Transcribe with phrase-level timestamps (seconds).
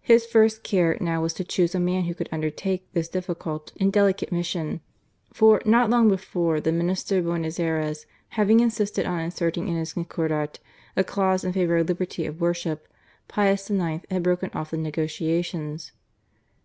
[0.00, 3.74] His first care now was to choose a man who could undertake this difficult THE
[3.74, 3.80] CONCORDAT.
[3.80, 4.80] 115 and delicate mission,
[5.32, 9.76] for, not long before, the Minister of Buenos Ayres having insisted on in* verting in
[9.76, 10.58] his Concordat
[10.96, 12.88] a clause in favour of liberty of worship,
[13.28, 14.04] Pius IX.
[14.10, 15.92] had broken off the negotiations.